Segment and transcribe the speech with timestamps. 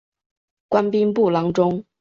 [0.67, 1.85] 官兵部郎中。